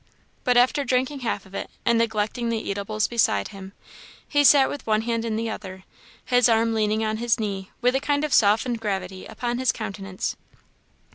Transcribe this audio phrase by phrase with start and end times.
[0.43, 3.71] But, after drinking half of it, and neglecting the eatables beside him,
[4.27, 5.83] he sat with one hand in the other,
[6.25, 10.35] his arm leaning on his knee, with a kind of softened gravity upon his countenance.